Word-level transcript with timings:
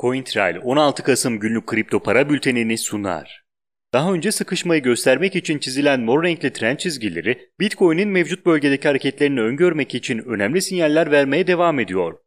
CoinTrail 0.00 0.56
16 0.62 1.02
Kasım 1.02 1.38
günlük 1.40 1.66
kripto 1.66 2.00
para 2.00 2.30
bültenini 2.30 2.78
sunar. 2.78 3.44
Daha 3.92 4.12
önce 4.12 4.32
sıkışmayı 4.32 4.82
göstermek 4.82 5.36
için 5.36 5.58
çizilen 5.58 6.00
mor 6.00 6.24
renkli 6.24 6.52
trend 6.52 6.78
çizgileri 6.78 7.50
Bitcoin'in 7.60 8.08
mevcut 8.08 8.46
bölgedeki 8.46 8.88
hareketlerini 8.88 9.40
öngörmek 9.40 9.94
için 9.94 10.18
önemli 10.18 10.62
sinyaller 10.62 11.10
vermeye 11.10 11.46
devam 11.46 11.80
ediyor. 11.80 12.18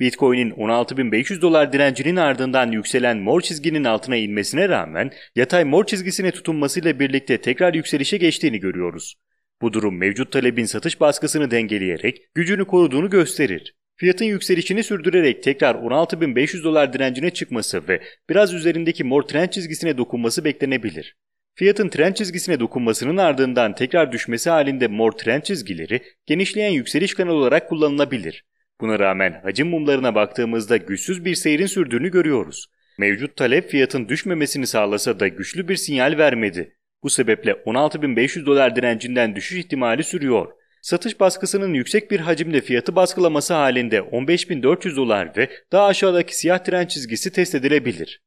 Bitcoin'in 0.00 0.50
16.500 0.50 1.40
dolar 1.40 1.72
direncinin 1.72 2.16
ardından 2.16 2.72
yükselen 2.72 3.18
mor 3.18 3.40
çizginin 3.40 3.84
altına 3.84 4.16
inmesine 4.16 4.68
rağmen 4.68 5.10
yatay 5.36 5.64
mor 5.64 5.84
çizgisine 5.84 6.30
tutunmasıyla 6.30 6.98
birlikte 6.98 7.40
tekrar 7.40 7.74
yükselişe 7.74 8.16
geçtiğini 8.16 8.60
görüyoruz. 8.60 9.14
Bu 9.62 9.72
durum 9.72 9.98
mevcut 9.98 10.32
talebin 10.32 10.64
satış 10.64 11.00
baskısını 11.00 11.50
dengeleyerek 11.50 12.34
gücünü 12.34 12.64
koruduğunu 12.64 13.10
gösterir. 13.10 13.74
Fiyatın 13.96 14.24
yükselişini 14.24 14.84
sürdürerek 14.84 15.42
tekrar 15.42 15.74
16.500 15.74 16.64
dolar 16.64 16.92
direncine 16.92 17.30
çıkması 17.30 17.88
ve 17.88 18.02
biraz 18.30 18.54
üzerindeki 18.54 19.04
mor 19.04 19.22
trend 19.22 19.48
çizgisine 19.48 19.98
dokunması 19.98 20.44
beklenebilir. 20.44 21.16
Fiyatın 21.54 21.88
trend 21.88 22.14
çizgisine 22.14 22.60
dokunmasının 22.60 23.16
ardından 23.16 23.74
tekrar 23.74 24.12
düşmesi 24.12 24.50
halinde 24.50 24.88
mor 24.88 25.12
trend 25.12 25.42
çizgileri 25.42 26.02
genişleyen 26.26 26.70
yükseliş 26.70 27.14
kanalı 27.14 27.34
olarak 27.34 27.68
kullanılabilir. 27.68 28.44
Buna 28.80 28.98
rağmen 28.98 29.40
hacim 29.42 29.68
mumlarına 29.68 30.14
baktığımızda 30.14 30.76
güçsüz 30.76 31.24
bir 31.24 31.34
seyrin 31.34 31.66
sürdüğünü 31.66 32.10
görüyoruz. 32.10 32.66
Mevcut 32.98 33.36
talep 33.36 33.70
fiyatın 33.70 34.08
düşmemesini 34.08 34.66
sağlasa 34.66 35.20
da 35.20 35.28
güçlü 35.28 35.68
bir 35.68 35.76
sinyal 35.76 36.18
vermedi. 36.18 36.76
Bu 37.02 37.10
sebeple 37.10 37.50
16.500 37.50 38.46
dolar 38.46 38.76
direncinden 38.76 39.36
düşüş 39.36 39.58
ihtimali 39.58 40.04
sürüyor. 40.04 40.52
Satış 40.84 41.20
baskısının 41.20 41.74
yüksek 41.74 42.10
bir 42.10 42.20
hacimde 42.20 42.60
fiyatı 42.60 42.96
baskılaması 42.96 43.54
halinde 43.54 43.98
15.400 43.98 44.96
dolar 44.96 45.36
ve 45.36 45.50
daha 45.72 45.86
aşağıdaki 45.86 46.36
siyah 46.36 46.58
tren 46.58 46.86
çizgisi 46.86 47.32
test 47.32 47.54
edilebilir. 47.54 48.22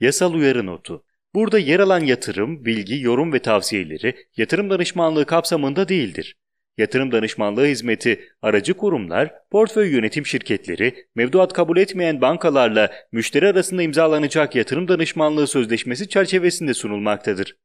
Yasal 0.00 0.34
uyarı 0.34 0.66
notu. 0.66 1.04
Burada 1.34 1.58
yer 1.58 1.80
alan 1.80 2.00
yatırım, 2.00 2.64
bilgi, 2.64 3.00
yorum 3.00 3.32
ve 3.32 3.38
tavsiyeleri 3.38 4.16
yatırım 4.36 4.70
danışmanlığı 4.70 5.26
kapsamında 5.26 5.88
değildir. 5.88 6.36
Yatırım 6.78 7.12
danışmanlığı 7.12 7.66
hizmeti, 7.66 8.20
aracı 8.42 8.74
kurumlar, 8.74 9.34
portföy 9.50 9.92
yönetim 9.92 10.26
şirketleri, 10.26 11.06
mevduat 11.14 11.52
kabul 11.52 11.76
etmeyen 11.76 12.20
bankalarla 12.20 12.90
müşteri 13.12 13.48
arasında 13.48 13.82
imzalanacak 13.82 14.54
yatırım 14.54 14.88
danışmanlığı 14.88 15.46
sözleşmesi 15.46 16.08
çerçevesinde 16.08 16.74
sunulmaktadır. 16.74 17.56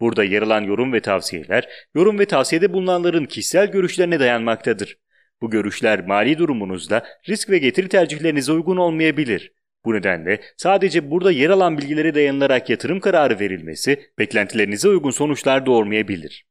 Burada 0.00 0.24
yer 0.24 0.42
alan 0.42 0.60
yorum 0.60 0.92
ve 0.92 1.00
tavsiyeler, 1.00 1.68
yorum 1.94 2.18
ve 2.18 2.26
tavsiyede 2.26 2.72
bulunanların 2.72 3.24
kişisel 3.24 3.70
görüşlerine 3.70 4.20
dayanmaktadır. 4.20 4.98
Bu 5.40 5.50
görüşler 5.50 6.06
mali 6.06 6.38
durumunuzda 6.38 7.06
risk 7.28 7.50
ve 7.50 7.58
getiri 7.58 7.88
tercihlerinize 7.88 8.52
uygun 8.52 8.76
olmayabilir. 8.76 9.52
Bu 9.84 9.94
nedenle 9.94 10.40
sadece 10.56 11.10
burada 11.10 11.32
yer 11.32 11.50
alan 11.50 11.78
bilgilere 11.78 12.14
dayanılarak 12.14 12.70
yatırım 12.70 13.00
kararı 13.00 13.40
verilmesi 13.40 14.10
beklentilerinize 14.18 14.88
uygun 14.88 15.10
sonuçlar 15.10 15.66
doğurmayabilir. 15.66 16.46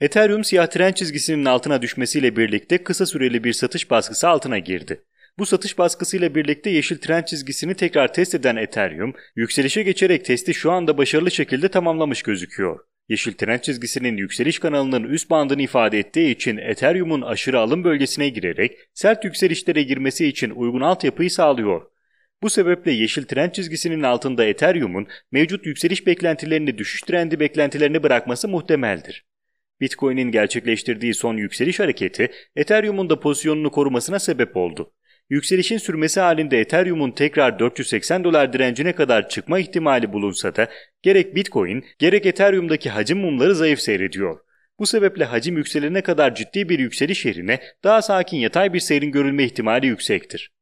Ethereum 0.00 0.44
siyah 0.44 0.66
tren 0.66 0.92
çizgisinin 0.92 1.44
altına 1.44 1.82
düşmesiyle 1.82 2.36
birlikte 2.36 2.84
kısa 2.84 3.06
süreli 3.06 3.44
bir 3.44 3.52
satış 3.52 3.90
baskısı 3.90 4.28
altına 4.28 4.58
girdi. 4.58 5.04
Bu 5.38 5.46
satış 5.46 5.78
baskısıyla 5.78 6.34
birlikte 6.34 6.70
yeşil 6.70 6.98
trend 6.98 7.24
çizgisini 7.24 7.74
tekrar 7.74 8.12
test 8.12 8.34
eden 8.34 8.56
Ethereum, 8.56 9.14
yükselişe 9.36 9.82
geçerek 9.82 10.24
testi 10.24 10.54
şu 10.54 10.72
anda 10.72 10.98
başarılı 10.98 11.30
şekilde 11.30 11.68
tamamlamış 11.68 12.22
gözüküyor. 12.22 12.80
Yeşil 13.08 13.32
trend 13.32 13.60
çizgisinin 13.60 14.16
yükseliş 14.16 14.58
kanalının 14.58 15.04
üst 15.04 15.30
bandını 15.30 15.62
ifade 15.62 15.98
ettiği 15.98 16.30
için 16.30 16.56
Ethereum'un 16.56 17.22
aşırı 17.22 17.58
alım 17.58 17.84
bölgesine 17.84 18.28
girerek 18.28 18.78
sert 18.94 19.24
yükselişlere 19.24 19.82
girmesi 19.82 20.26
için 20.26 20.50
uygun 20.50 20.80
altyapıyı 20.80 21.30
sağlıyor. 21.30 21.82
Bu 22.42 22.50
sebeple 22.50 22.92
yeşil 22.92 23.24
trend 23.24 23.52
çizgisinin 23.52 24.02
altında 24.02 24.44
Ethereum'un 24.44 25.06
mevcut 25.32 25.66
yükseliş 25.66 26.06
beklentilerini 26.06 26.78
düşüş 26.78 27.00
trendi 27.00 27.40
beklentilerini 27.40 28.02
bırakması 28.02 28.48
muhtemeldir. 28.48 29.24
Bitcoin'in 29.80 30.30
gerçekleştirdiği 30.30 31.14
son 31.14 31.36
yükseliş 31.36 31.80
hareketi 31.80 32.30
Ethereum'un 32.56 33.10
da 33.10 33.20
pozisyonunu 33.20 33.70
korumasına 33.70 34.18
sebep 34.18 34.56
oldu. 34.56 34.92
Yükselişin 35.32 35.78
sürmesi 35.78 36.20
halinde 36.20 36.60
Ethereum'un 36.60 37.10
tekrar 37.10 37.58
480 37.58 38.24
dolar 38.24 38.52
direncine 38.52 38.92
kadar 38.94 39.28
çıkma 39.28 39.58
ihtimali 39.58 40.12
bulunsa 40.12 40.56
da 40.56 40.68
gerek 41.02 41.34
Bitcoin 41.34 41.84
gerek 41.98 42.26
Ethereum'daki 42.26 42.90
hacim 42.90 43.18
mumları 43.18 43.54
zayıf 43.54 43.80
seyrediyor. 43.80 44.40
Bu 44.78 44.86
sebeple 44.86 45.24
hacim 45.24 45.56
yükselene 45.56 46.02
kadar 46.02 46.34
ciddi 46.34 46.68
bir 46.68 46.78
yükseliş 46.78 47.24
yerine 47.24 47.60
daha 47.84 48.02
sakin 48.02 48.36
yatay 48.36 48.72
bir 48.72 48.80
seyrin 48.80 49.12
görülme 49.12 49.44
ihtimali 49.44 49.86
yüksektir. 49.86 50.52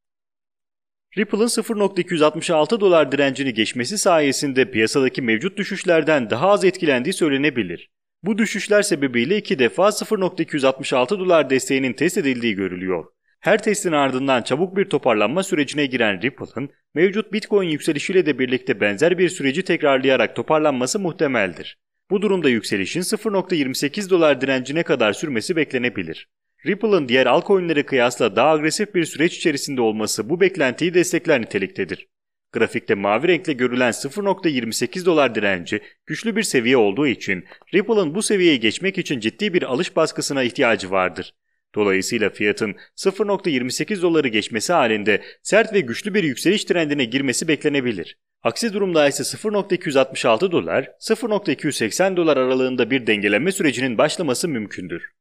Ripple'ın 1.17 1.47
0.266 1.47 2.79
dolar 2.79 3.11
direncini 3.11 3.53
geçmesi 3.53 3.97
sayesinde 3.97 4.71
piyasadaki 4.71 5.21
mevcut 5.21 5.57
düşüşlerden 5.57 6.29
daha 6.29 6.49
az 6.49 6.65
etkilendiği 6.65 7.13
söylenebilir. 7.13 7.89
Bu 8.23 8.37
düşüşler 8.37 8.81
sebebiyle 8.81 9.37
iki 9.37 9.59
defa 9.59 9.87
0.266 9.87 11.19
dolar 11.19 11.49
desteğinin 11.49 11.93
test 11.93 12.17
edildiği 12.17 12.55
görülüyor. 12.55 13.05
Her 13.41 13.63
testin 13.63 13.91
ardından 13.91 14.41
çabuk 14.41 14.77
bir 14.77 14.85
toparlanma 14.85 15.43
sürecine 15.43 15.85
giren 15.85 16.21
Ripple'ın 16.21 16.69
mevcut 16.93 17.33
Bitcoin 17.33 17.69
yükselişiyle 17.69 18.25
de 18.25 18.39
birlikte 18.39 18.79
benzer 18.79 19.17
bir 19.17 19.29
süreci 19.29 19.63
tekrarlayarak 19.63 20.35
toparlanması 20.35 20.99
muhtemeldir. 20.99 21.77
Bu 22.09 22.21
durumda 22.21 22.49
yükselişin 22.49 23.01
0.28 23.01 24.09
dolar 24.09 24.41
direncine 24.41 24.83
kadar 24.83 25.13
sürmesi 25.13 25.55
beklenebilir. 25.55 26.29
Ripple'ın 26.65 27.09
diğer 27.09 27.25
altcoin'lere 27.25 27.83
kıyasla 27.83 28.35
daha 28.35 28.49
agresif 28.49 28.95
bir 28.95 29.05
süreç 29.05 29.37
içerisinde 29.37 29.81
olması 29.81 30.29
bu 30.29 30.41
beklentiyi 30.41 30.93
destekler 30.93 31.41
niteliktedir. 31.41 32.07
Grafikte 32.51 32.95
mavi 32.95 33.27
renkle 33.27 33.53
görülen 33.53 33.91
0.28 33.91 35.05
dolar 35.05 35.35
direnci 35.35 35.81
güçlü 36.05 36.35
bir 36.35 36.43
seviye 36.43 36.77
olduğu 36.77 37.07
için 37.07 37.45
Ripple'ın 37.73 38.15
bu 38.15 38.21
seviyeyi 38.21 38.59
geçmek 38.59 38.97
için 38.97 39.19
ciddi 39.19 39.53
bir 39.53 39.63
alış 39.63 39.95
baskısına 39.95 40.43
ihtiyacı 40.43 40.91
vardır. 40.91 41.33
Dolayısıyla 41.75 42.29
fiyatın 42.29 42.75
0.28 42.97 44.01
doları 44.01 44.27
geçmesi 44.27 44.73
halinde 44.73 45.21
sert 45.43 45.73
ve 45.73 45.79
güçlü 45.79 46.13
bir 46.13 46.23
yükseliş 46.23 46.65
trendine 46.65 47.05
girmesi 47.05 47.47
beklenebilir. 47.47 48.17
Aksi 48.43 48.73
durumda 48.73 49.07
ise 49.07 49.23
0.266 49.23 50.51
dolar, 50.51 50.91
0.280 50.99 52.15
dolar 52.15 52.37
aralığında 52.37 52.91
bir 52.91 53.07
dengelenme 53.07 53.51
sürecinin 53.51 53.97
başlaması 53.97 54.47
mümkündür. 54.47 55.11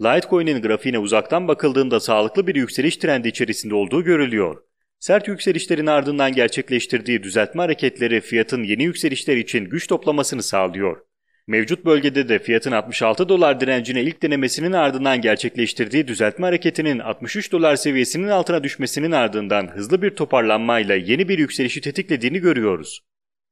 Litecoin'in 0.00 0.62
grafiğine 0.62 0.98
uzaktan 0.98 1.48
bakıldığında 1.48 2.00
sağlıklı 2.00 2.46
bir 2.46 2.54
yükseliş 2.54 2.96
trendi 2.96 3.28
içerisinde 3.28 3.74
olduğu 3.74 4.04
görülüyor. 4.04 4.62
Sert 4.98 5.28
yükselişlerin 5.28 5.86
ardından 5.86 6.32
gerçekleştirdiği 6.32 7.22
düzeltme 7.22 7.62
hareketleri 7.62 8.20
fiyatın 8.20 8.62
yeni 8.62 8.84
yükselişler 8.84 9.36
için 9.36 9.64
güç 9.64 9.86
toplamasını 9.86 10.42
sağlıyor. 10.42 11.00
Mevcut 11.46 11.84
bölgede 11.84 12.28
de 12.28 12.38
fiyatın 12.38 12.72
66 12.72 13.28
dolar 13.28 13.60
direncine 13.60 14.02
ilk 14.02 14.22
denemesinin 14.22 14.72
ardından 14.72 15.20
gerçekleştirdiği 15.20 16.08
düzeltme 16.08 16.46
hareketinin 16.46 16.98
63 16.98 17.52
dolar 17.52 17.76
seviyesinin 17.76 18.28
altına 18.28 18.64
düşmesinin 18.64 19.12
ardından 19.12 19.68
hızlı 19.68 20.02
bir 20.02 20.10
toparlanmayla 20.10 20.94
yeni 20.94 21.28
bir 21.28 21.38
yükselişi 21.38 21.80
tetiklediğini 21.80 22.38
görüyoruz. 22.38 23.00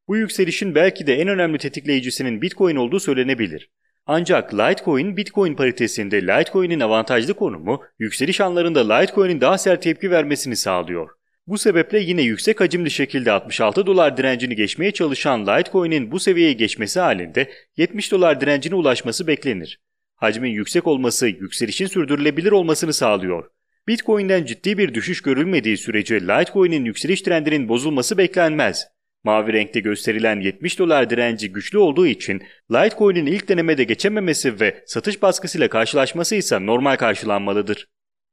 Bu 0.08 0.16
yükselişin 0.16 0.74
belki 0.74 1.06
de 1.06 1.14
en 1.14 1.28
önemli 1.28 1.58
tetikleyicisinin 1.58 2.42
Bitcoin 2.42 2.76
olduğu 2.76 3.00
söylenebilir. 3.00 3.70
Ancak 4.06 4.54
Litecoin 4.54 5.16
Bitcoin 5.16 5.54
paritesinde 5.54 6.22
Litecoin'in 6.22 6.80
avantajlı 6.80 7.34
konumu 7.34 7.82
yükseliş 7.98 8.40
anlarında 8.40 8.94
Litecoin'in 8.94 9.40
daha 9.40 9.58
sert 9.58 9.82
tepki 9.82 10.10
vermesini 10.10 10.56
sağlıyor. 10.56 11.19
Bu 11.46 11.58
sebeple 11.58 11.98
yine 11.98 12.22
yüksek 12.22 12.60
hacimli 12.60 12.90
şekilde 12.90 13.32
66 13.32 13.86
dolar 13.86 14.16
direncini 14.16 14.56
geçmeye 14.56 14.92
çalışan 14.92 15.46
Litecoin'in 15.46 16.10
bu 16.10 16.20
seviyeye 16.20 16.52
geçmesi 16.52 17.00
halinde 17.00 17.50
70 17.76 18.12
dolar 18.12 18.40
direncine 18.40 18.74
ulaşması 18.74 19.26
beklenir. 19.26 19.80
Hacmin 20.16 20.50
yüksek 20.50 20.86
olması 20.86 21.26
yükselişin 21.26 21.86
sürdürülebilir 21.86 22.52
olmasını 22.52 22.92
sağlıyor. 22.92 23.50
Bitcoin'den 23.88 24.44
ciddi 24.44 24.78
bir 24.78 24.94
düşüş 24.94 25.22
görülmediği 25.22 25.76
sürece 25.76 26.20
Litecoin'in 26.20 26.84
yükseliş 26.84 27.22
trendinin 27.22 27.68
bozulması 27.68 28.18
beklenmez. 28.18 28.86
Mavi 29.24 29.52
renkte 29.52 29.80
gösterilen 29.80 30.40
70 30.40 30.78
dolar 30.78 31.10
direnci 31.10 31.52
güçlü 31.52 31.78
olduğu 31.78 32.06
için 32.06 32.42
Litecoin'in 32.72 33.26
ilk 33.26 33.48
denemede 33.48 33.84
geçememesi 33.84 34.60
ve 34.60 34.84
satış 34.86 35.22
baskısıyla 35.22 35.68
karşılaşması 35.68 36.34
ise 36.34 36.66
normal 36.66 36.96
karşılanmalıdır. 36.96 37.88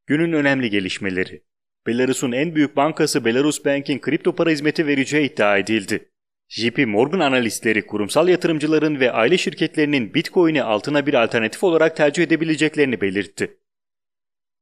Günün 0.08 0.34
önemli 0.34 0.70
gelişmeleri 0.70 1.44
Belarus'un 1.88 2.31
en 2.31 2.56
büyük 2.56 2.75
bankası 2.75 3.25
Belarus 3.25 3.66
Bank'in 3.66 4.00
kripto 4.00 4.36
para 4.36 4.50
hizmeti 4.50 4.88
vereceği 4.88 5.34
iddia 5.34 5.57
edildi. 5.57 6.12
JP 6.50 6.78
Morgan 6.88 7.19
analistleri 7.19 7.86
kurumsal 7.86 8.28
yatırımcıların 8.30 9.00
ve 9.00 9.12
aile 9.12 9.38
şirketlerinin 9.38 10.13
Bitcoin'i 10.13 10.63
altına 10.63 11.06
bir 11.06 11.13
alternatif 11.13 11.63
olarak 11.63 11.95
tercih 11.95 12.24
edebileceklerini 12.24 13.01
belirtti. 13.01 13.57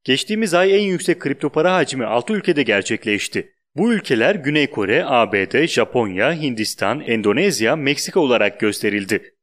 Geçtiğimiz 0.03 0.53
ay 0.53 0.75
en 0.77 0.81
yüksek 0.81 1.19
kripto 1.19 1.49
para 1.49 1.75
hacmi 1.75 2.05
6 2.05 2.33
ülkede 2.33 2.63
gerçekleşti. 2.63 3.53
Bu 3.75 3.93
ülkeler 3.93 4.35
Güney 4.35 4.67
Kore, 4.67 5.05
ABD, 5.05 5.67
Japonya, 5.67 6.33
Hindistan, 6.33 7.01
Endonezya, 7.01 7.75
Meksika 7.75 8.19
olarak 8.19 8.59
gösterildi. 8.59 9.35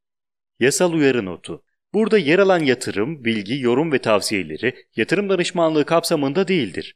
Yasal 0.59 0.93
uyarı 0.93 1.25
notu. 1.25 1.63
Burada 1.93 2.17
yer 2.17 2.39
alan 2.39 2.59
yatırım, 2.59 3.25
bilgi, 3.25 3.59
yorum 3.59 3.91
ve 3.91 3.99
tavsiyeleri 3.99 4.75
yatırım 4.95 5.29
danışmanlığı 5.29 5.85
kapsamında 5.85 6.47
değildir. 6.47 6.95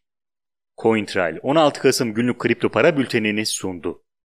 CoinTrail 0.81 1.39
16 1.41 1.81
Kasım 1.81 2.13
günlük 2.13 2.39
kripto 2.39 2.69
para 2.69 2.97
bültenini 2.97 3.45
sundu. 3.45 4.03